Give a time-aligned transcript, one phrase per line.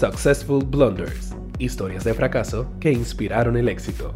[0.00, 4.14] Successful Blunders, historias de fracaso que inspiraron el éxito.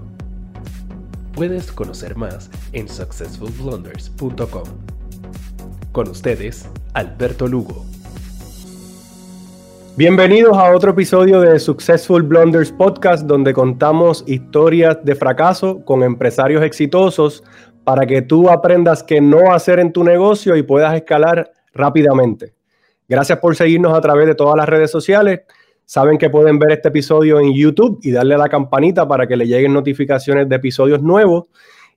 [1.35, 4.63] Puedes conocer más en successfulblunders.com.
[5.93, 7.85] Con ustedes, Alberto Lugo.
[9.99, 16.63] Bienvenidos a otro episodio de Successful Blunders Podcast, donde contamos historias de fracaso con empresarios
[16.63, 17.45] exitosos
[17.85, 22.55] para que tú aprendas qué no hacer en tu negocio y puedas escalar rápidamente.
[23.07, 25.43] Gracias por seguirnos a través de todas las redes sociales.
[25.87, 29.37] Saben que pueden ver este episodio en YouTube y darle a la campanita para que
[29.37, 31.49] le lleguen notificaciones de episodios nuevos.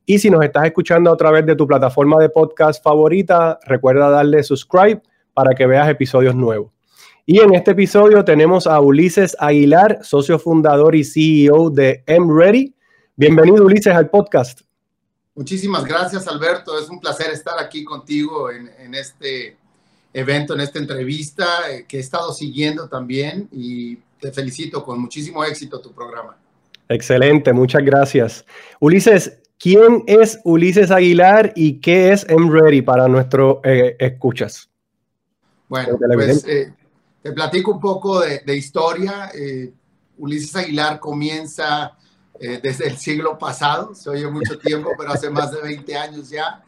[0.05, 4.43] Y si nos estás escuchando a través de tu plataforma de podcast favorita, recuerda darle
[4.43, 5.01] subscribe
[5.33, 6.71] para que veas episodios nuevos.
[7.25, 12.73] Y en este episodio tenemos a Ulises Aguilar, socio fundador y CEO de M-Ready.
[13.15, 14.61] Bienvenido Ulises al podcast.
[15.35, 19.55] Muchísimas gracias Alberto, es un placer estar aquí contigo en, en este
[20.17, 25.43] evento, en esta entrevista eh, que he estado siguiendo también y te felicito con muchísimo
[25.43, 26.35] éxito tu programa.
[26.89, 28.45] Excelente, muchas gracias.
[28.79, 34.69] Ulises, ¿quién es Ulises Aguilar y qué es M-Ready para nuestros eh, escuchas?
[35.69, 36.73] Bueno, pues eh,
[37.21, 39.31] te platico un poco de, de historia.
[40.17, 41.95] Ulises Aguilar comienza
[42.39, 46.63] desde el siglo pasado, se oye mucho tiempo, pero hace más de 20 años ya,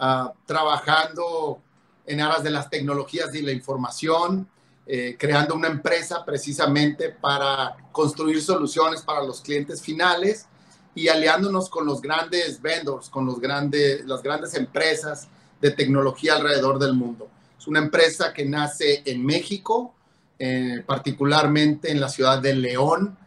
[0.00, 1.60] uh, trabajando
[2.08, 4.48] en aras de las tecnologías y la información,
[4.86, 10.46] eh, creando una empresa precisamente para construir soluciones para los clientes finales
[10.94, 15.28] y aliándonos con los grandes vendors, con los grandes, las grandes empresas
[15.60, 17.28] de tecnología alrededor del mundo.
[17.58, 19.94] Es una empresa que nace en México,
[20.38, 23.18] eh, particularmente en la ciudad de León,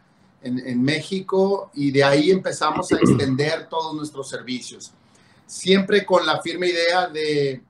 [0.42, 4.90] en, en México, y de ahí empezamos a extender todos nuestros servicios.
[5.46, 7.62] Siempre con la firme idea de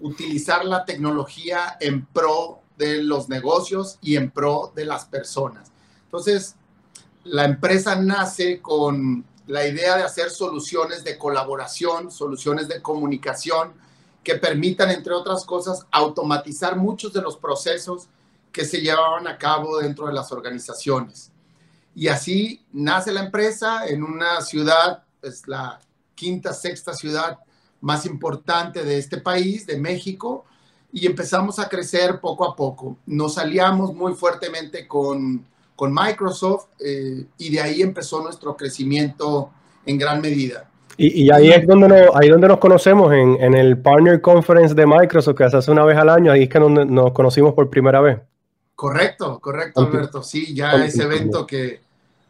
[0.00, 5.70] utilizar la tecnología en pro de los negocios y en pro de las personas.
[6.04, 6.54] Entonces,
[7.24, 13.72] la empresa nace con la idea de hacer soluciones de colaboración, soluciones de comunicación
[14.22, 18.08] que permitan, entre otras cosas, automatizar muchos de los procesos
[18.52, 21.30] que se llevaban a cabo dentro de las organizaciones.
[21.94, 25.80] Y así nace la empresa en una ciudad, es la
[26.14, 27.38] quinta, sexta ciudad
[27.80, 30.44] más importante de este país, de México,
[30.92, 32.96] y empezamos a crecer poco a poco.
[33.06, 35.44] Nos aliamos muy fuertemente con,
[35.76, 39.50] con Microsoft eh, y de ahí empezó nuestro crecimiento
[39.86, 40.68] en gran medida.
[40.96, 44.74] Y, y ahí es donde nos, ahí donde nos conocemos, en, en, el Partner Conference
[44.74, 47.54] de Microsoft, que se hace una vez al año, ahí es que nos, nos conocimos
[47.54, 48.18] por primera vez.
[48.74, 50.22] Correcto, correcto, Alberto.
[50.22, 51.80] Sí, ya ese evento que,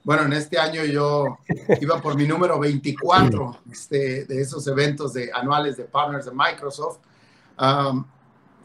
[0.04, 1.38] bueno, en este año yo
[1.80, 6.98] iba por mi número 24 este, de esos eventos de, anuales de partners de Microsoft.
[7.60, 8.04] Um,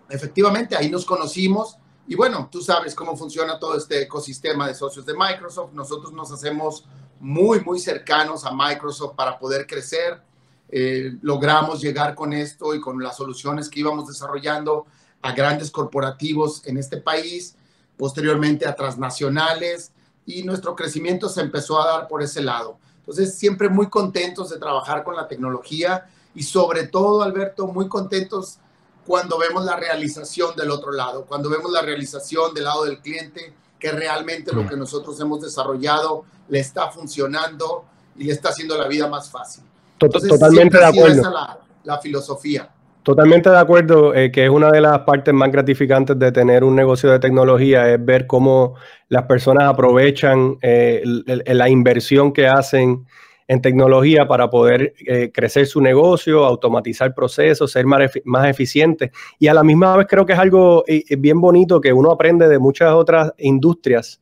[0.10, 1.78] efectivamente, ahí nos conocimos
[2.08, 5.74] y bueno, tú sabes cómo funciona todo este ecosistema de socios de Microsoft.
[5.74, 6.86] Nosotros nos hacemos
[7.20, 10.22] muy, muy cercanos a Microsoft para poder crecer.
[10.70, 14.86] Eh, logramos llegar con esto y con las soluciones que íbamos desarrollando
[15.22, 17.56] a grandes corporativos en este país,
[17.98, 19.92] posteriormente a transnacionales
[20.26, 22.78] y nuestro crecimiento se empezó a dar por ese lado.
[22.98, 28.60] Entonces, siempre muy contentos de trabajar con la tecnología y sobre todo, Alberto, muy contentos
[29.06, 33.54] cuando vemos la realización del otro lado, cuando vemos la realización del lado del cliente,
[33.78, 34.70] que realmente lo mm.
[34.70, 37.86] que nosotros hemos desarrollado le está funcionando
[38.16, 39.64] y le está haciendo la vida más fácil.
[40.00, 41.22] Entonces, Totalmente de acuerdo.
[41.22, 42.73] Esa la, la filosofía.
[43.04, 46.74] Totalmente de acuerdo, eh, que es una de las partes más gratificantes de tener un
[46.74, 48.76] negocio de tecnología, es ver cómo
[49.10, 53.06] las personas aprovechan eh, la inversión que hacen
[53.50, 59.12] en tecnología para poder eh, crecer su negocio, automatizar procesos, ser más, más eficientes.
[59.38, 60.86] Y a la misma vez creo que es algo
[61.18, 64.22] bien bonito que uno aprende de muchas otras industrias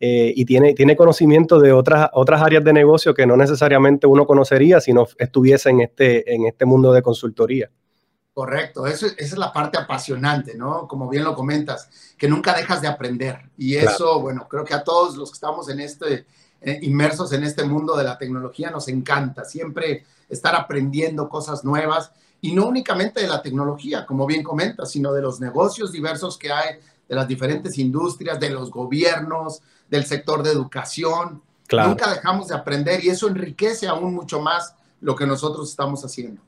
[0.00, 4.80] y tiene, tiene conocimiento de otras, otras áreas de negocio que no necesariamente uno conocería
[4.80, 7.70] si no estuviese en este, en este mundo de consultoría.
[8.34, 10.88] Correcto, Eso, esa es la parte apasionante, ¿no?
[10.88, 13.50] Como bien lo comentas, que nunca dejas de aprender.
[13.58, 16.24] Y eso, bueno, creo que a todos los que estamos en este,
[16.62, 22.10] eh, inmersos en este mundo de la tecnología nos encanta siempre estar aprendiendo cosas nuevas
[22.40, 26.50] y no únicamente de la tecnología, como bien comentas, sino de los negocios diversos que
[26.50, 26.76] hay,
[27.06, 29.60] de las diferentes industrias, de los gobiernos,
[29.90, 31.42] del sector de educación.
[31.70, 36.40] Nunca dejamos de aprender y eso enriquece aún mucho más lo que nosotros estamos haciendo.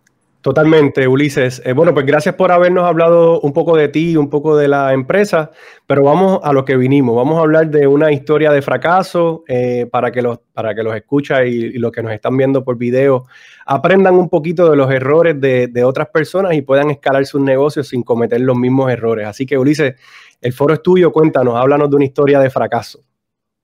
[0.44, 1.62] Totalmente, Ulises.
[1.64, 4.92] Eh, bueno, pues gracias por habernos hablado un poco de ti, un poco de la
[4.92, 5.50] empresa,
[5.86, 7.16] pero vamos a lo que vinimos.
[7.16, 10.94] Vamos a hablar de una historia de fracaso eh, para, que los, para que los
[10.94, 13.24] escucha y, los que nos están viendo por video
[13.64, 18.02] aprendan un poquito de los errores de, otras personas y puedan escalar sus negocios sin
[18.02, 19.26] cometer los mismos errores.
[19.26, 19.94] Así que, Ulises,
[20.42, 23.00] El foro es tuyo, cuéntanos, háblanos de una historia de fracaso.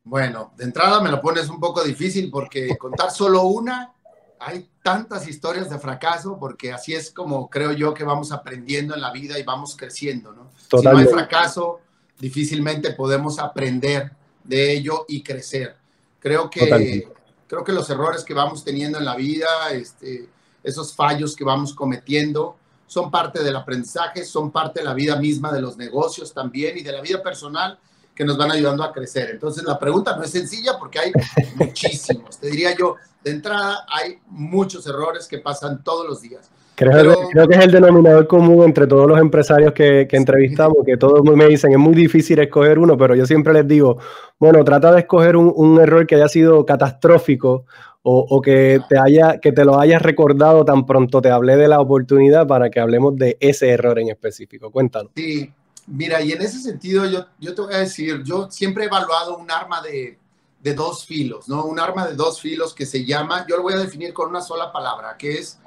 [0.03, 3.93] Bueno, de entrada me lo pones un poco difícil porque contar solo una,
[4.39, 9.01] hay tantas historias de fracaso porque así es como creo yo que vamos aprendiendo en
[9.01, 10.51] la vida y vamos creciendo, ¿no?
[10.57, 11.81] Si no hay fracaso,
[12.19, 14.13] difícilmente podemos aprender
[14.45, 15.77] de ello y crecer.
[16.19, 17.09] Creo que,
[17.47, 20.29] creo que los errores que vamos teniendo en la vida, este,
[20.63, 22.57] esos fallos que vamos cometiendo,
[22.87, 26.83] son parte del aprendizaje, son parte de la vida misma de los negocios también y
[26.83, 27.79] de la vida personal
[28.15, 29.31] que nos van ayudando a crecer.
[29.31, 31.13] Entonces la pregunta no es sencilla porque hay
[31.55, 32.39] muchísimos.
[32.39, 36.51] Te diría yo, de entrada hay muchos errores que pasan todos los días.
[36.81, 41.47] Creo, que es el denominador común entre todos los empresarios que, entrevistamos, que todos me
[41.47, 43.99] dicen, es muy difícil escoger uno, pero yo siempre les digo,
[44.39, 47.67] bueno, trata de escoger un, error que haya sido catastrófico
[48.01, 51.81] o, que, te haya, que te lo hayas recordado tan pronto te hablé de la
[51.81, 54.71] oportunidad para que hablemos de ese error en específico.
[54.71, 55.13] Cuéntanos.
[55.15, 55.53] Sí,
[55.87, 59.37] mira, y en ese sentido yo, yo te voy a decir, yo siempre he evaluado
[59.37, 60.19] un arma de,
[60.63, 61.65] de dos filos, ¿no?
[61.65, 64.43] Un arma de dos filos que se llama, yo lo voy a definir con una
[64.43, 65.59] sola palabra, que es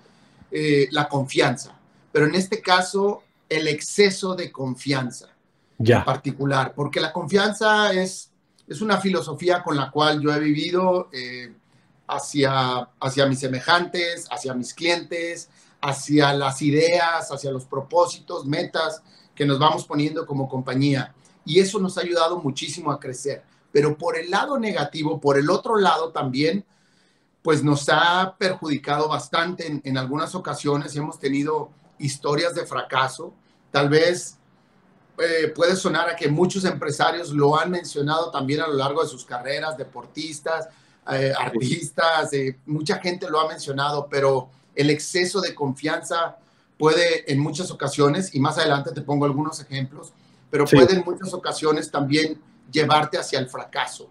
[0.52, 1.76] eh, la confianza,
[2.12, 5.30] pero en este caso el exceso de confianza
[5.78, 6.00] ya.
[6.00, 8.32] en particular, porque la confianza es,
[8.68, 11.54] es una filosofía con la cual yo he vivido eh,
[12.08, 15.50] hacia, hacia mis semejantes, hacia mis clientes,
[15.82, 19.02] hacia las ideas, hacia los propósitos, metas
[19.36, 21.14] que nos vamos poniendo como compañía.
[21.46, 23.44] Y eso nos ha ayudado muchísimo a crecer.
[23.74, 26.64] Pero por el lado negativo, por el otro lado también,
[27.42, 30.96] pues nos ha perjudicado bastante en, algunas ocasiones.
[30.96, 33.34] Hemos tenido historias de fracaso.
[33.72, 34.38] Tal vez
[35.18, 39.10] eh, puede sonar a que muchos empresarios lo han mencionado también a lo largo de
[39.10, 40.70] sus carreras, deportistas,
[41.12, 46.38] eh, artistas, eh, mucha gente lo ha mencionado, pero el exceso de confianza
[46.78, 50.14] puede en muchas ocasiones, y más adelante te pongo algunos ejemplos,
[50.50, 54.10] pero puede en muchas ocasiones también llevarte hacia el fracaso.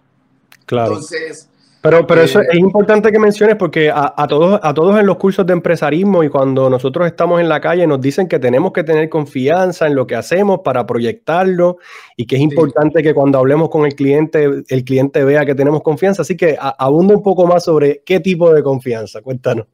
[0.67, 0.95] Claro.
[0.95, 1.49] Entonces,
[1.83, 5.17] pero, pero eso eh, es importante que menciones porque a, todos, a todos en los
[5.17, 8.85] cursos de empresarismo y cuando nosotros estamos en la calle nos dicen que tenemos que
[8.85, 11.79] tener confianza en lo que hacemos para proyectarlo
[12.17, 15.83] y que es importante que cuando hablemos con el cliente, el cliente vea que tenemos
[15.83, 16.23] confianza.
[16.23, 19.21] Así que abunda un poco más sobre qué tipo de confianza.
[19.21, 19.67] Cuéntanos.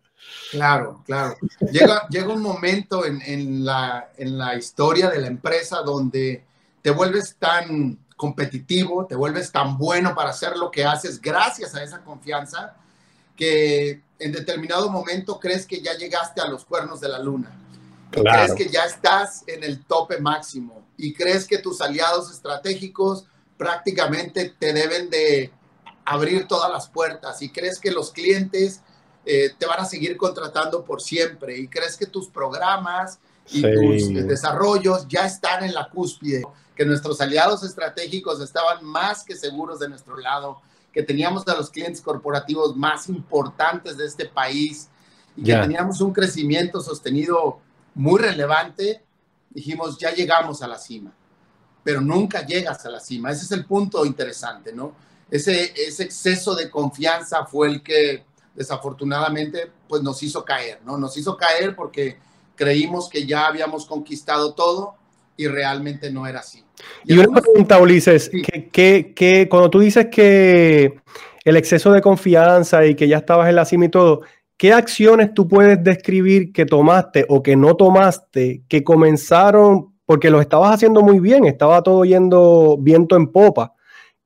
[0.51, 1.37] Claro, claro.
[1.71, 6.43] Llega, llega un momento en, en, la, en la historia de la empresa donde
[6.81, 11.83] te vuelves tan competitivo, te vuelves tan bueno para hacer lo que haces gracias a
[11.83, 12.75] esa confianza
[13.37, 17.57] que en determinado momento crees que ya llegaste a los cuernos de la luna.
[18.11, 20.83] Crees que ya estás en el tope máximo.
[20.97, 23.27] Y crees que tus aliados estratégicos
[23.57, 25.53] prácticamente te deben de
[26.05, 27.41] abrir todas las puertas.
[27.43, 28.81] Y crees que los clientes
[29.25, 31.57] eh, te van a seguir contratando por siempre.
[31.57, 36.45] Y crees que tus programas y tus desarrollos ya están en la cúspide
[36.79, 40.61] que nuestros aliados estratégicos estaban más que seguros de nuestro lado,
[40.93, 44.89] que teníamos a los clientes corporativos más importantes de este país
[45.37, 47.59] y que teníamos un crecimiento sostenido
[47.95, 49.03] muy relevante,
[49.51, 51.13] dijimos, ya llegamos a la cima,
[51.83, 53.33] pero nunca llegas a la cima.
[53.33, 54.93] Ese es el punto interesante, ¿no?
[55.31, 58.25] Ese, ese exceso de confianza fue el que
[58.55, 60.97] desafortunadamente pues nos hizo caer, ¿no?
[60.97, 62.19] Nos hizo caer porque
[62.59, 64.97] creímos que ya habíamos conquistado todo
[65.37, 66.63] y realmente no era así.
[67.05, 68.31] Y, una pregunta, Ulises,
[68.73, 71.01] que, cuando tú dices que
[71.45, 74.23] el exceso de confianza y que ya estabas en la cima y todo,
[74.57, 80.41] ¿qué acciones tú puedes describir que tomaste o que no tomaste que comenzaron porque lo
[80.41, 83.75] estabas haciendo muy bien, estaba todo yendo viento en popa?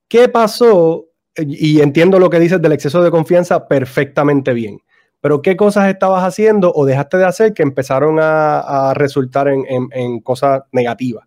[0.09, 1.07] ¿Qué pasó?
[1.37, 4.81] Y entiendo lo que dices del exceso de confianza perfectamente bien.
[5.23, 10.63] Pero ¿qué cosas estabas haciendo o dejaste de hacer que empezaron a, resultar en, cosas
[10.73, 11.25] negativas?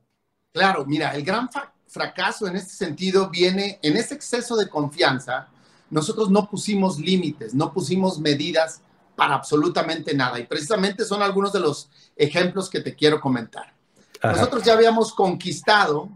[0.52, 1.50] Claro, mira, el gran
[1.88, 5.48] fracaso en este sentido viene en ese exceso de confianza.
[5.90, 8.82] Nosotros no pusimos límites, no pusimos medidas
[9.16, 10.40] para absolutamente nada.
[10.40, 13.74] Y precisamente son algunos de los ejemplos que te quiero comentar.
[14.22, 16.10] Nosotros ya habíamos conquistado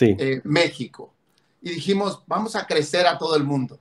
[0.00, 1.12] eh, México
[1.60, 3.76] y dijimos, vamos a crecer a todo el mundo.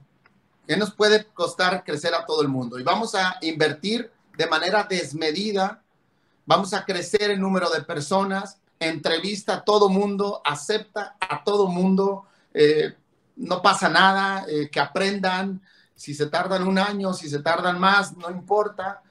[0.68, 2.80] ¿Qué nos puede costar crecer a todo el mundo?
[2.80, 5.82] Y vamos a invertir de manera desmedida,
[6.46, 12.26] vamos a crecer el número de personas, entrevista a todo mundo, acepta a todo mundo,
[12.54, 12.96] eh,
[13.36, 15.62] no pasa nada, eh, que aprendan,
[15.96, 19.02] si se tardan un año, si se tardan más, no importa,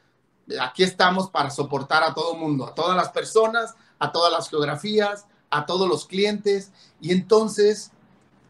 [0.61, 5.27] aquí estamos para soportar a todo mundo, a todas las personas, a todas las geografías,
[5.51, 7.93] a todos los clientes, y entonces,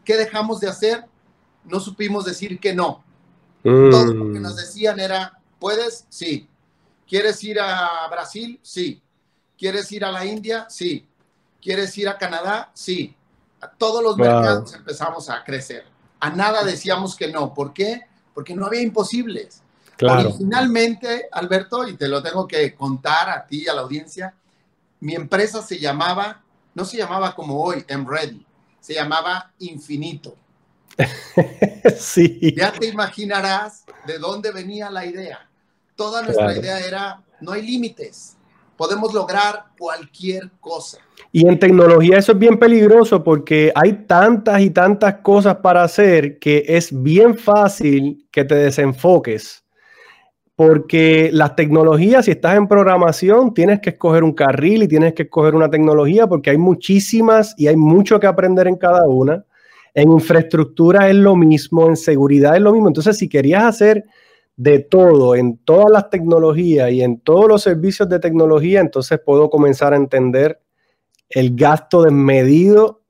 [0.05, 1.05] ¿qué dejamos de hacer?
[1.65, 3.03] No supimos decir que no.
[3.63, 4.41] Todo lo que mm.
[4.41, 6.05] nos decían era, ¿puedes?
[6.09, 6.49] Sí.
[7.07, 8.59] ¿Quieres ir a Brasil?
[8.61, 9.01] Sí.
[9.57, 10.67] ¿Quieres ir a la India?
[10.69, 11.07] Sí.
[11.61, 12.71] ¿Quieres ir a Canadá?
[12.73, 13.15] Sí.
[13.61, 15.85] A todos los mercados empezamos a crecer.
[16.19, 17.53] A nada decíamos que no.
[17.53, 18.01] ¿Por qué?
[18.33, 19.61] Porque no había imposibles.
[19.95, 20.29] Claro.
[20.29, 24.33] Originalmente, Alberto, y te lo tengo que contar a ti y a la audiencia,
[24.99, 26.41] mi empresa se llamaba,
[26.73, 28.45] no se llamaba como hoy, Ready,
[28.81, 30.35] se llamaba Infinito.
[31.97, 32.53] sí.
[32.55, 35.39] Ya te imaginarás de dónde venía la idea.
[35.95, 38.35] Toda nuestra idea era, no hay límites,
[38.75, 40.97] podemos lograr cualquier cosa.
[41.31, 46.39] Y en tecnología eso es bien peligroso porque hay tantas y tantas cosas para hacer
[46.39, 49.63] que es bien fácil que te desenfoques.
[50.55, 55.23] Porque las tecnologías, si estás en programación, tienes que escoger un carril y tienes que
[55.23, 59.43] escoger una tecnología porque hay muchísimas y hay mucho que aprender en cada una.
[59.93, 62.87] En infraestructura es lo mismo, en seguridad es lo mismo.
[62.87, 64.05] Entonces, si querías hacer
[64.55, 69.49] de todo, en todas las tecnologías y en todos los servicios de tecnología, entonces puedo
[69.49, 70.59] comenzar a entender
[71.29, 73.01] el gasto desmedido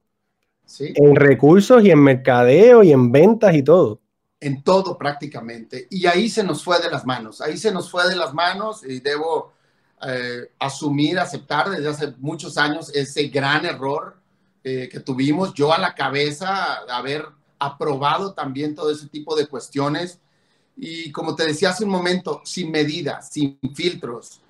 [0.79, 4.01] en recursos y en mercadeo y en ventas y todo.
[4.39, 5.87] En todo prácticamente.
[5.89, 8.83] Y ahí se nos fue de las manos, ahí se nos fue de las manos
[8.83, 9.53] y debo
[10.05, 14.15] eh, asumir, aceptar desde hace muchos años ese gran error
[14.65, 17.25] eh, que tuvimos, yo a la cabeza, haber
[17.59, 20.19] aprobado también todo ese tipo de cuestiones.
[20.77, 24.41] Y como te decía hace un momento, sin medidas, sin filtros.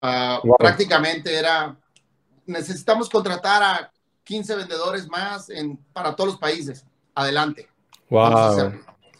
[0.00, 1.76] Ah, prácticamente era,
[2.46, 3.92] necesitamos contratar a
[4.24, 6.86] 15 vendedores más en, para todos los países.
[7.14, 7.68] Adelante.
[8.08, 8.72] Wow.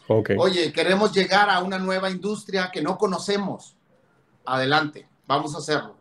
[0.07, 0.35] Okay.
[0.39, 3.75] Oye, queremos llegar a una nueva industria que no conocemos.
[4.45, 5.95] Adelante, vamos a hacerlo.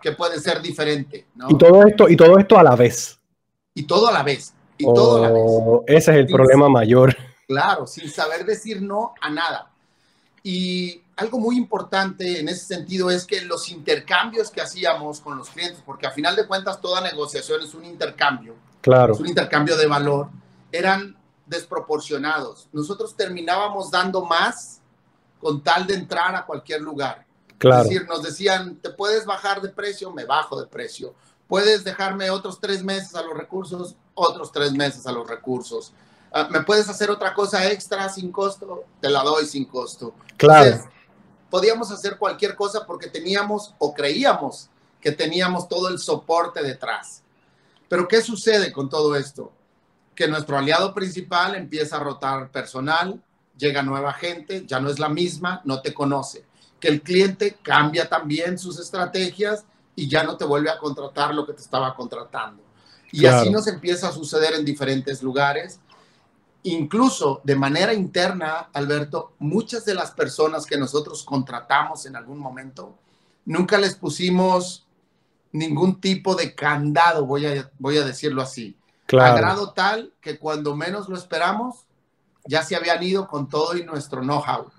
[0.00, 1.26] Que puede ser diferente.
[1.48, 3.20] Y todo esto, y todo esto a la vez
[3.74, 4.54] y todo a la vez.
[4.78, 5.42] Y todo a la vez.
[5.44, 7.16] Oh, ese es el problema mayor.
[7.46, 9.70] Claro, sin saber decir no a nada.
[10.42, 15.50] Y algo muy importante en ese sentido es que los intercambios que hacíamos con los
[15.50, 19.14] clientes, porque a final de cuentas toda negociación es un intercambio, claro.
[19.14, 20.28] es un intercambio de valor,
[20.70, 21.16] eran
[21.46, 22.68] desproporcionados.
[22.72, 24.80] Nosotros terminábamos dando más
[25.40, 27.26] con tal de entrar a cualquier lugar.
[27.58, 27.82] Claro.
[27.82, 31.14] Es decir, nos decían, te puedes bajar de precio, me bajo de precio
[31.48, 35.92] puedes dejarme otros tres meses a los recursos, otros tres meses a los recursos.
[36.32, 38.84] Ah, ¿Me puedes hacer otra cosa extra sin costo?
[39.00, 40.14] Te la doy sin costo.
[40.36, 40.90] Claro.
[41.48, 44.68] podíamos hacer cualquier cosa porque teníamos o creíamos
[45.00, 47.22] que teníamos todo el soporte detrás.
[47.88, 49.52] Pero ¿qué sucede con todo esto?
[50.16, 53.22] Que nuestro aliado principal empieza a rotar personal,
[53.56, 56.44] llega nueva gente, ya no es la misma, no te conoce.
[56.80, 59.64] Que el cliente cambia también sus estrategias
[59.96, 62.62] y ya no te vuelve a contratar lo que te estaba contratando.
[63.12, 65.78] Y así nos empieza a suceder en diferentes lugares.
[66.64, 72.98] Incluso de manera interna, Alberto, muchas de las personas que nosotros contratamos en algún momento,
[73.44, 74.84] nunca les pusimos
[75.52, 78.76] ningún tipo de candado, voy a, voy a decirlo así.
[79.06, 79.34] Claro.
[79.34, 81.84] A grado tal que cuando menos lo esperamos,
[82.46, 84.72] ya se habían ido con todo y nuestro know-how.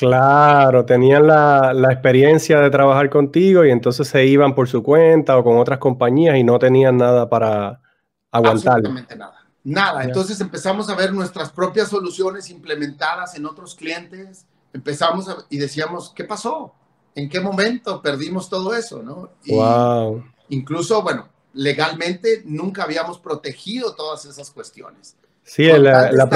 [0.00, 5.44] Claro, tenían la, experiencia de trabajar contigo y entonces se iban por su cuenta o
[5.44, 7.82] con otras compañías y no tenían nada para
[8.30, 8.78] aguantar.
[8.78, 9.46] Absolutamente nada.
[9.62, 10.04] Nada.
[10.04, 14.46] Entonces empezamos a ver nuestras propias soluciones implementadas en otros clientes.
[14.72, 16.72] Empezamos y decíamos, ¿qué pasó?
[17.14, 19.02] ¿En qué momento perdimos todo eso?
[19.02, 19.28] ¿no?
[19.48, 20.24] wow.
[20.48, 25.14] Incluso, bueno, legalmente nunca habíamos protegido todas esas cuestiones.
[25.42, 26.28] Sí, la,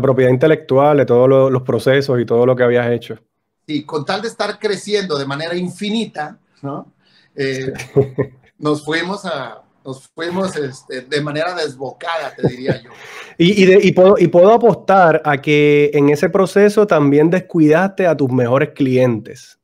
[0.00, 3.18] propiedad, intelectual de todos los, procesos y todo lo que habías hecho.
[3.66, 6.92] Sí, con tal de estar creciendo de manera infinita, ¿no?
[7.34, 7.72] Eh,
[8.58, 12.90] nos fuimos a, nos fuimos este, de manera desbocada, te diría yo.
[13.38, 18.70] y, puedo, y puedo apostar a que en ese proceso también descuidaste a tus mejores
[18.70, 19.58] clientes,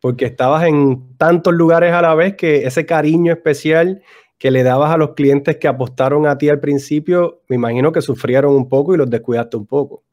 [0.00, 4.02] porque estabas en tantos lugares a la vez que ese cariño especial
[4.38, 8.00] que le dabas a los clientes que apostaron a ti al principio, me imagino que
[8.00, 10.04] sufrieron un poco y los descuidaste un poco.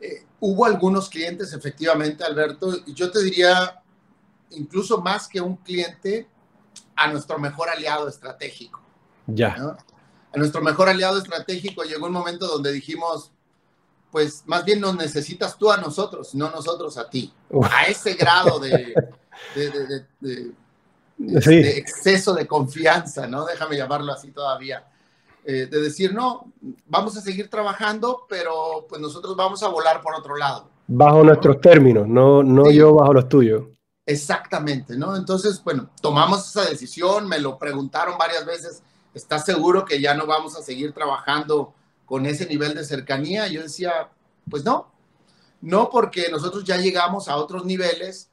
[0.00, 3.82] Eh, hubo algunos clientes, efectivamente, Alberto, y yo te diría,
[4.50, 6.28] incluso más que un cliente,
[6.94, 8.80] a nuestro mejor aliado estratégico.
[9.26, 9.76] Ya.
[10.32, 13.32] A nuestro mejor aliado estratégico llegó un momento donde dijimos,
[14.10, 17.32] pues más bien nos necesitas tú a nosotros, no nosotros a ti.
[17.62, 18.94] A ese grado de
[20.20, 20.52] de
[21.18, 23.44] exceso de confianza, ¿no?
[23.44, 24.84] Déjame llamarlo así todavía.
[25.44, 26.52] Eh, de decir, no,
[26.86, 30.68] vamos a seguir trabajando, pero pues nosotros vamos a volar por otro lado.
[30.86, 33.62] Bajo nuestros términos, no, no yo bajo los tuyos.
[34.04, 35.16] Exactamente, ¿no?
[35.16, 38.82] Entonces, bueno, tomamos esa decisión, me lo preguntaron varias veces,
[39.12, 41.74] ¿estás seguro que ya no vamos a seguir trabajando
[42.06, 43.48] con ese nivel de cercanía?
[43.48, 44.08] Yo decía,
[44.50, 44.90] pues no,
[45.60, 48.30] no porque nosotros ya llegamos a otros niveles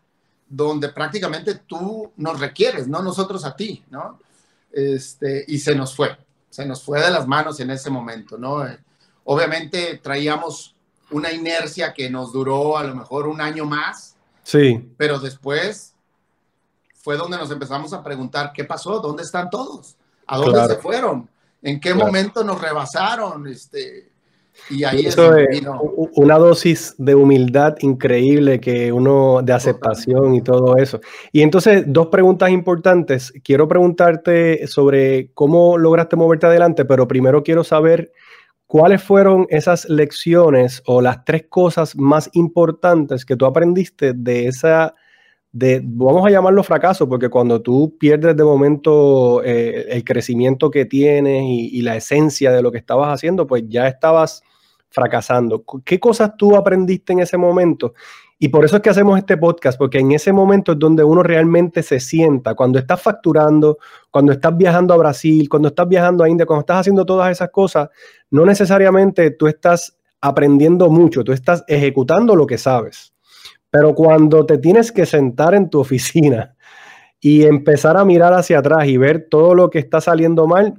[0.48, 4.20] donde prácticamente tú nos requieres, no nosotros a ti, ¿no?
[4.72, 6.18] Este, y se nos fue,
[6.50, 8.66] se nos fue de las manos en ese momento, ¿no?
[8.66, 8.78] Eh,
[9.24, 10.76] obviamente traíamos
[11.12, 14.16] una inercia que nos duró a lo mejor un año más.
[14.44, 14.92] Sí.
[14.98, 15.94] Pero después
[16.94, 19.96] fue donde nos empezamos a preguntar qué pasó, dónde están todos,
[20.28, 21.30] a dónde se fueron,
[21.62, 24.12] en qué momento nos rebasaron, este,
[24.70, 25.18] y ahí es
[26.14, 31.00] una dosis de humildad increíble que uno de aceptación y todo eso.
[31.32, 33.32] Y entonces, dos preguntas importantes.
[33.44, 38.12] Quiero preguntarte sobre cómo lograste moverte adelante, pero primero quiero saber
[38.66, 44.96] cuáles fueron esas lecciones o las tres cosas más importantes que tú aprendiste de esa
[45.56, 50.84] de, vamos a llamarlo fracaso, porque cuando tú pierdes de momento eh, el crecimiento que
[50.84, 54.44] tienes y, la esencia de lo que estabas haciendo, pues ya estabas
[54.90, 55.64] fracasando.
[55.86, 57.94] ¿Qué cosas tú aprendiste en ese momento?
[58.38, 61.24] Y por eso es que hacemos este podcast, porque en ese momento es donde uno
[61.24, 63.78] realmente se sienta, cuando estás facturando,
[64.12, 67.50] cuando estás viajando a Brasil, cuando estás viajando a India, cuando estás haciendo todas esas
[67.52, 67.88] cosas,
[68.30, 73.15] no necesariamente tú estás aprendiendo mucho, tú estás ejecutando lo que sabes.
[73.76, 76.56] Pero cuando te tienes que sentar en tu oficina
[77.20, 80.76] y empezar a mirar hacia atrás y ver todo lo que está saliendo mal,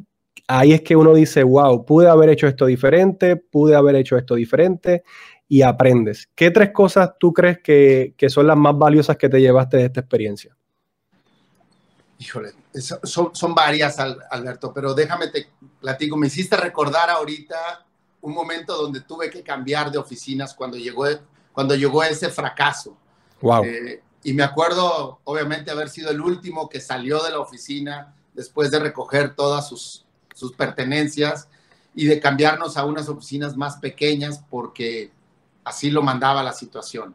[0.49, 4.35] ahí es que uno dice, wow, pude haber hecho esto diferente, pude haber hecho esto
[4.35, 5.05] diferente
[5.47, 6.31] y aprendes.
[6.35, 10.01] ¿Qué tres cosas tú crees que, son las más valiosas que te llevaste de esta
[10.01, 10.57] experiencia?
[12.19, 12.53] Híjole,
[13.03, 15.49] son, son varias, Alberto, pero déjame te
[15.83, 16.17] platico.
[16.17, 17.85] Me hiciste recordar ahorita
[18.23, 21.07] un momento donde tuve que cambiar de oficinas cuando llegó
[21.57, 22.99] cuando llegó ese fracaso.
[23.41, 23.65] Wow.
[23.65, 28.71] Eh, y me acuerdo, obviamente, haber sido el último que salió de la oficina después
[28.71, 31.49] de recoger todas sus, sus pertenencias
[31.95, 35.11] y de cambiarnos a unas oficinas más pequeñas porque
[35.65, 37.15] así lo mandaba la situación.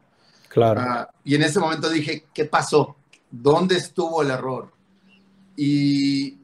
[0.50, 0.82] Claro.
[0.82, 2.96] Ah, y en ese momento dije, ¿qué pasó?
[3.30, 4.74] ¿Dónde estuvo el error?
[5.56, 6.40] Y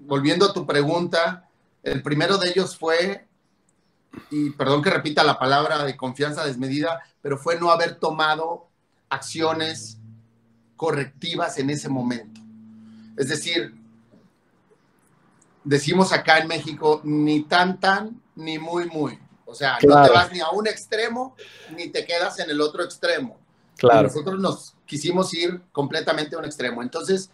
[0.00, 1.48] volviendo a tu pregunta,
[1.82, 3.26] el primero de ellos fue
[4.30, 8.68] y perdón que repita la palabra de confianza desmedida, pero fue no haber tomado
[9.08, 9.98] acciones
[10.76, 12.40] correctivas en ese momento.
[13.16, 13.74] Es decir,
[15.64, 19.18] decimos acá en México, ni tan tan, ni muy muy.
[19.44, 21.34] O sea, no te vas ni a un extremo,
[21.74, 23.38] ni te quedas en el otro extremo.
[23.76, 24.08] Claro.
[24.08, 26.82] nosotros nos quisimos ir completamente a un extremo.
[26.82, 27.30] Entonces,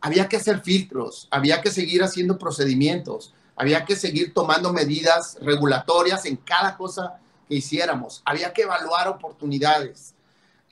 [0.00, 6.24] había que hacer filtros, había que seguir haciendo procedimientos, había que seguir tomando medidas regulatorias
[6.26, 7.18] en cada cosa
[7.48, 10.14] que hiciéramos, había que evaluar oportunidades.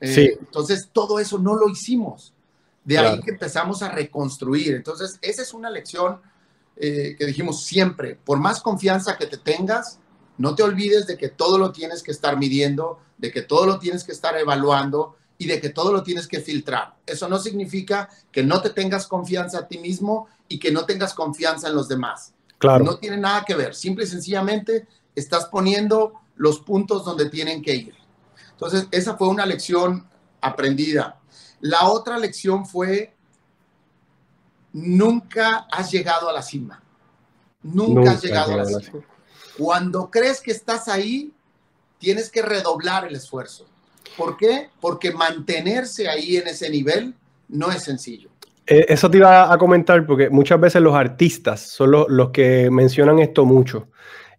[0.00, 2.32] Eh, entonces, todo eso no lo hicimos.
[2.84, 4.76] De ahí que empezamos a reconstruir.
[4.76, 6.20] Entonces, esa es una lección
[6.76, 9.98] eh, que dijimos siempre, por más confianza que te tengas,
[10.38, 13.80] no te olvides de que todo lo tienes que estar midiendo, de que todo lo
[13.80, 16.94] tienes que estar evaluando y de que todo lo tienes que filtrar.
[17.04, 21.14] Eso no significa que no te tengas confianza a ti mismo y que no tengas
[21.14, 22.34] confianza en los demás.
[22.58, 22.84] Claro.
[22.84, 23.74] No tiene nada que ver.
[23.74, 27.94] Simple y sencillamente estás poniendo los puntos donde tienen que ir.
[28.52, 30.08] Entonces, esa fue una lección
[30.40, 31.20] aprendida.
[31.60, 33.14] La otra lección fue,
[34.72, 36.82] nunca has llegado a la cima.
[37.62, 39.04] Nunca, has llegado a la cima.
[39.58, 41.34] Cuando crees que estás ahí,
[41.98, 43.66] tienes que redoblar el esfuerzo.
[44.16, 44.70] ¿Por qué?
[44.80, 47.14] Porque mantenerse ahí en ese nivel
[47.48, 48.30] no es sencillo.
[48.66, 53.20] Eh, eso te iba a comentar porque muchas veces los artistas son los, que mencionan
[53.20, 53.88] esto mucho.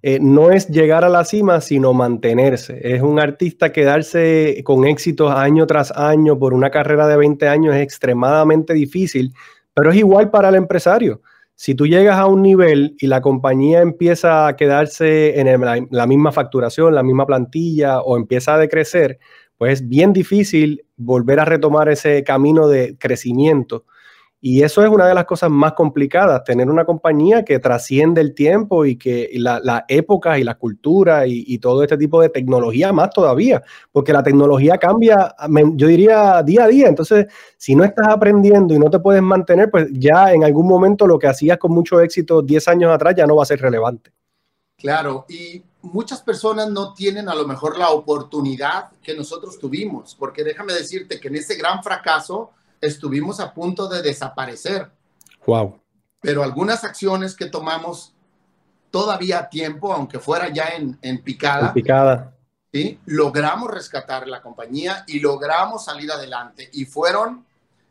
[0.01, 2.79] Eh, no es llegar a la cima, sino mantenerse.
[2.83, 7.75] Es un artista quedarse con éxitos año tras año por una carrera de 20 años
[7.75, 9.33] es extremadamente difícil,
[9.73, 11.21] pero es igual para el empresario.
[11.55, 16.31] Si tú llegas a un nivel y la compañía empieza a quedarse en la misma
[16.31, 19.19] facturación, la misma plantilla o empieza a decrecer,
[19.57, 23.85] pues es bien difícil volver a retomar ese camino de crecimiento
[24.39, 28.35] y eso es una de las cosas más complicadas, tener una compañía que trasciende el
[28.35, 32.93] tiempo y que la, la época y la cultura y, todo este tipo de tecnología
[32.93, 35.33] más todavía, porque la tecnología cambia,
[35.73, 36.87] yo diría, día a día.
[36.87, 37.25] Entonces,
[37.57, 41.17] si no estás aprendiendo y no te puedes mantener, pues ya en algún momento lo
[41.17, 44.11] que hacías con mucho éxito 10 años atrás ya no va a ser relevante.
[44.77, 50.43] Claro, y muchas personas no tienen a lo mejor la oportunidad que nosotros tuvimos, porque
[50.43, 54.91] déjame decirte que en ese gran fracaso, estuvimos a punto de desaparecer.
[55.45, 55.79] Wow.
[56.21, 58.13] Pero algunas acciones que tomamos
[58.91, 62.33] todavía a tiempo, aunque fuera ya en, picada, picada.
[62.73, 62.99] ¿sí?
[63.05, 66.69] logramos rescatar la compañía y logramos salir adelante.
[66.73, 67.45] Y fueron,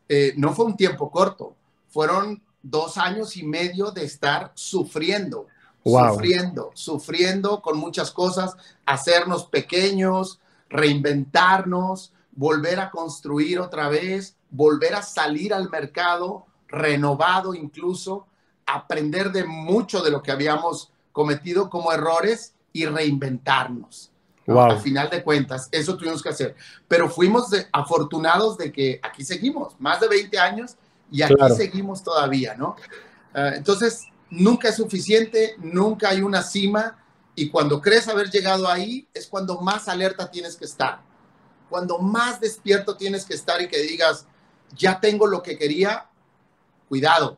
[0.09, 1.55] eh, no fue un tiempo corto,
[1.89, 5.47] fueron dos años y medio de estar sufriendo,
[5.83, 15.01] sufriendo, sufriendo con muchas cosas, hacernos pequeños, reinventarnos, volver a construir otra vez volver a
[15.01, 18.27] salir al mercado renovado incluso
[18.65, 24.11] aprender de mucho de lo que habíamos cometido como errores y reinventarnos.
[24.47, 26.55] Al final de cuentas, eso tuvimos que hacer.
[26.87, 30.77] Pero fuimos afortunados de que aquí seguimos, más de 20 años,
[31.11, 32.75] y aquí seguimos todavía, ¿no?
[33.33, 36.97] Ah, entonces, nunca es suficiente, nunca hay una cima,
[37.35, 41.01] y cuando crees haber llegado ahí, es cuando más alerta tienes que estar,
[41.69, 44.25] cuando más despierto tienes que estar y que digas,
[44.75, 46.07] ya tengo lo que quería,
[46.89, 47.37] cuidado.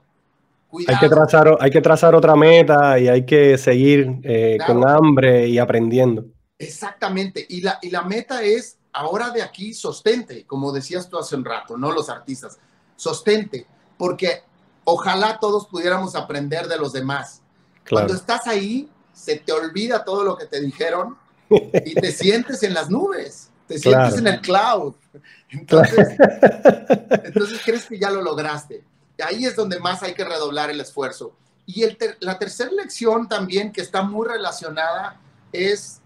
[0.88, 5.48] Hay, que trazar, hay que trazar otra meta y hay que seguir eh, con hambre
[5.48, 6.26] y aprendiendo.
[6.60, 7.46] Exactamente.
[7.50, 11.46] Y la, y la meta es ahora de aquí sostente, como decías tú hace un
[11.46, 11.92] rato, ¿no?
[11.92, 12.60] Los artistas.
[12.96, 13.66] Sostente,
[13.98, 14.44] porque
[14.84, 17.42] ojalá todos pudiéramos aprender de los demás.
[17.90, 21.18] Cuando estás ahí, se te olvida todo lo que te dijeron
[21.50, 24.96] y te sientes en las nubes, te sientes en el cloud.
[25.52, 26.10] Entonces,
[27.24, 28.84] entonces crees que ya lo lograste.
[29.24, 31.34] Ahí es donde más hay que redoblar el esfuerzo.
[31.66, 35.20] Y el la tercera lección también que está muy relacionada
[35.52, 36.02] es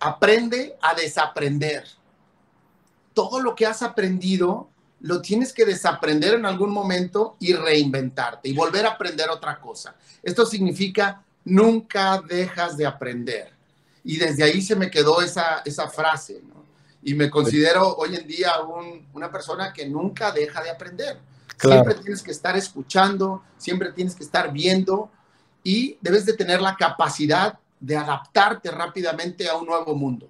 [0.00, 1.84] aprende a desaprender.
[3.12, 8.54] Todo lo que has aprendido lo tienes que desaprender en algún momento y reinventarte y
[8.54, 9.94] volver a aprender otra cosa.
[10.22, 13.53] Esto significa nunca dejas de aprender.
[14.04, 16.42] Y desde ahí se me quedó esa, esa frase,
[17.02, 18.52] Y me considero hoy en día
[19.12, 21.18] una persona que nunca deja de aprender.
[21.58, 25.10] Siempre tienes que estar escuchando, siempre tienes que estar viendo
[25.62, 30.28] y debes de tener la capacidad de adaptarte rápidamente a un nuevo mundo.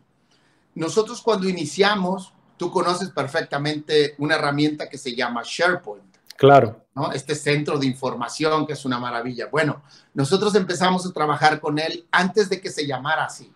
[0.75, 6.15] Nosotros cuando iniciamos, tú conoces perfectamente una herramienta que se llama SharePoint.
[6.37, 6.85] Claro.
[6.95, 7.13] ¿no?
[7.13, 9.49] Este centro de información que es una maravilla.
[9.51, 9.83] Bueno,
[10.15, 13.53] nosotros empezamos a trabajar con él antes de que se llamara así.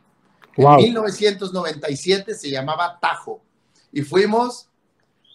[0.59, 3.41] En 1997 se llamaba Tajo
[3.93, 4.69] y fuimos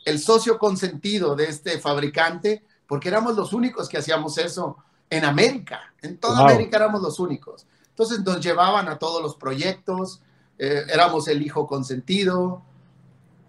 [0.03, 4.77] el socio consentido de este fabricante porque éramos los únicos que hacíamos eso
[5.09, 5.93] en América.
[6.01, 7.65] En toda América éramos los únicos.
[7.87, 10.21] Entonces nos llevaban a todos los proyectos,
[10.57, 12.61] eh, éramos el hijo consentido.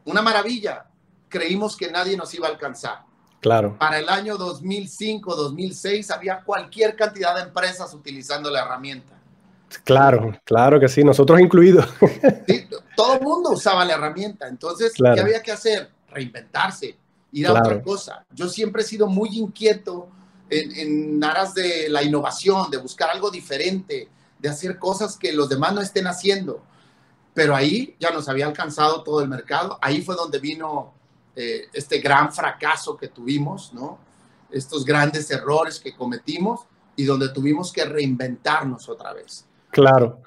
[0.04, 0.86] Una maravilla.
[1.28, 3.02] Creímos que nadie nos iba a alcanzar.
[3.40, 3.76] Claro.
[3.78, 9.18] Para el año 2005, 2006 había cualquier cantidad de empresas utilizando la herramienta.
[9.82, 11.86] Claro, claro que sí, nosotros incluidos.
[12.96, 14.46] todo el mundo usaba la herramienta.
[14.48, 15.90] Entonces, ¿qué había que hacer?
[16.08, 16.96] Reinventarse,
[17.32, 18.24] ir a otra cosa.
[18.32, 20.08] Yo siempre he sido muy inquieto
[20.48, 24.08] en, en aras de la innovación, de buscar algo diferente,
[24.38, 26.62] de hacer cosas que los demás no estén haciendo.
[27.32, 29.78] Pero ahí ya nos había alcanzado todo el mercado.
[29.82, 30.94] Ahí fue donde vino
[31.36, 33.98] eh, este gran fracaso que tuvimos, ¿no?
[34.50, 36.60] Estos grandes errores que cometimos
[36.94, 39.44] y donde tuvimos que reinventarnos otra vez.
[39.74, 40.22] Claro.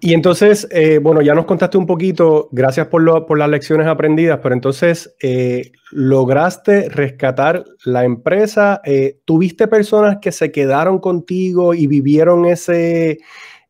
[0.00, 3.02] Y entonces, eh, bueno, ya nos contaste un poquito, gracias por,
[3.38, 10.52] las lecciones aprendidas, pero entonces eh, lograste rescatar la empresa, eh, tuviste personas que se
[10.52, 13.18] quedaron contigo y vivieron ese, e,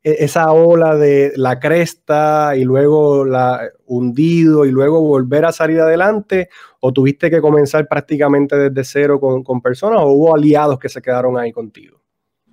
[0.03, 6.49] esa ola de la cresta y luego la hundido y luego volver a salir adelante,
[6.81, 11.03] o tuviste que comenzar prácticamente desde cero con, con personas, o hubo aliados que se
[11.03, 12.04] quedaron ahí contigo?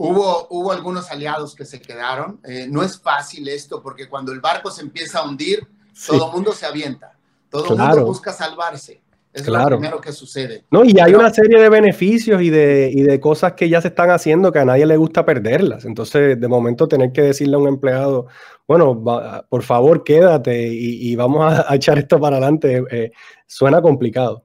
[0.03, 2.39] Hubo, hubo algunos aliados que se quedaron.
[2.43, 5.67] Eh, no es fácil esto porque cuando el barco se empieza a hundir,
[6.07, 7.17] todo el mundo se avienta.
[7.49, 9.01] Todo el mundo busca salvarse.
[9.33, 10.65] Es lo primero que sucede.
[10.71, 13.87] No, y hay una serie de beneficios y de, y de cosas que ya se
[13.89, 15.85] están haciendo que a nadie le gusta perderlas.
[15.85, 18.27] Entonces, de momento, tener que decirle a un empleado,
[18.67, 19.01] bueno,
[19.49, 23.11] por favor, quédate y, vamos a, echar esto para adelante, eh,
[23.47, 24.43] suena complicado.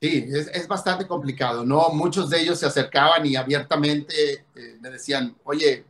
[0.00, 1.90] Sí, es, bastante complicado, ¿no?
[1.90, 5.84] Muchos de ellos se acercaban y abiertamente eh, me decían, oye,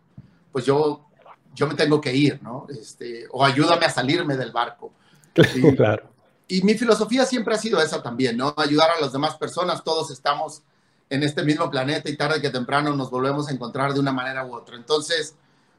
[0.50, 1.06] pues yo,
[1.54, 2.66] yo me tengo que ir, ¿no?
[2.70, 4.92] Este, o ayúdame a salirme del barco.
[5.54, 6.10] Y, claro.
[6.48, 8.52] Y mi filosofía siempre ha sido esa también, ¿no?
[8.56, 10.62] Ayudar a las demás personas, todos estamos
[11.08, 14.44] en este mismo planeta y tarde que temprano nos volvemos a encontrar de una manera
[14.44, 14.74] u otra.
[14.74, 15.36] Entonces,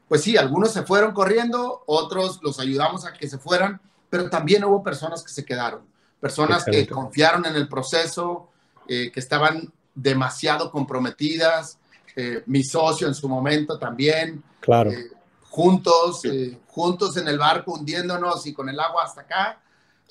[0.08, 4.64] pues sí, algunos se fueron corriendo, otros los ayudamos a que se fueran, pero también
[4.64, 5.91] hubo personas que se quedaron
[6.22, 8.48] personas que confiaron en el proceso,
[8.86, 11.80] eh, que estaban demasiado comprometidas,
[12.14, 14.40] eh, mi socio en su momento también.
[14.60, 14.92] Claro.
[14.92, 15.10] Eh,
[15.50, 16.22] juntos,
[16.68, 19.60] juntos en el barco, hundiéndonos y con el agua hasta acá,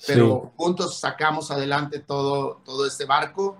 [0.06, 3.56] pero juntos sacamos adelante todo, todo este barco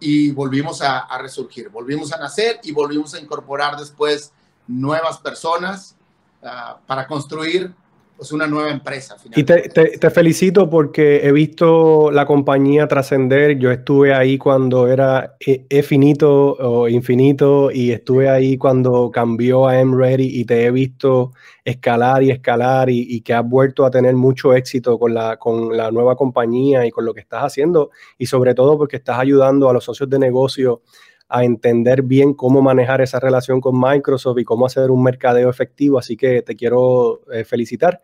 [0.00, 4.32] y volvimos a, resurgir, volvimos a nacer y volvimos a incorporar después
[4.66, 5.94] nuevas personas
[6.42, 7.72] ah, para construir
[8.16, 9.16] pues una nueva empresa.
[9.34, 13.58] Y te, felicito porque he visto la compañía trascender.
[13.58, 19.68] Yo estuve ahí cuando era e, e, finito o infinito y estuve ahí cuando cambió
[19.68, 21.32] a M Ready y te he visto
[21.64, 25.90] escalar y escalar y, que has vuelto a tener mucho éxito con la, con la
[25.90, 29.72] nueva compañía y con lo que estás haciendo y sobre todo porque estás ayudando a
[29.72, 30.82] los socios de negocio
[31.28, 35.98] a entender bien cómo manejar esa relación con Microsoft y cómo hacer un mercadeo efectivo.
[35.98, 38.02] Así que te quiero eh, felicitar.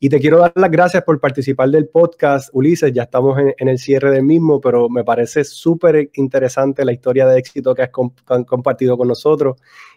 [0.00, 2.92] Y te quiero dar las gracias por participar del podcast, Ulises.
[2.92, 7.38] Ya estamos en, el cierre del mismo, pero me parece súper interesante la historia de
[7.38, 9.56] éxito que has, compartido con nosotros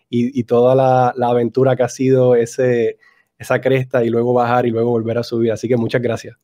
[0.09, 2.99] y, toda la, aventura que ha sido ese,
[3.37, 5.51] esa cresta y luego bajar y luego volver a subir.
[5.51, 6.37] Así que muchas gracias.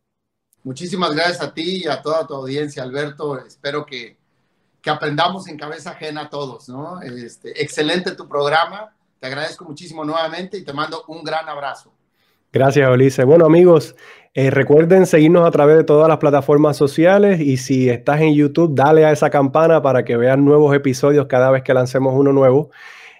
[0.63, 3.37] Muchísimas gracias a ti y a toda tu audiencia, Alberto.
[3.45, 4.17] Espero que,
[4.83, 7.01] que aprendamos en cabeza ajena todos, ¿no?
[7.01, 8.93] Este, excelente tu programa.
[9.17, 11.93] Te agradezco muchísimo nuevamente y te mando un gran abrazo.
[12.51, 13.25] Gracias, Ulises.
[13.25, 13.95] Bueno, amigos,
[14.33, 18.75] eh, recuerden seguirnos a través de todas las plataformas sociales y si estás en YouTube,
[18.75, 22.69] dale a esa campana para que vean nuevos episodios cada vez que lancemos uno nuevo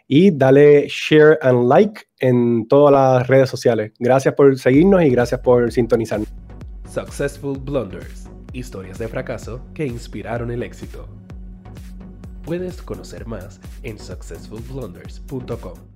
[0.06, 3.94] y dale share and like en todas las redes sociales.
[4.00, 6.28] Gracias por seguirnos y gracias por sintonizarnos.
[6.94, 11.08] Successful Blunders, historias de fracaso que inspiraron el éxito.
[12.46, 15.93] Puedes conocer más en successfulblunders.com.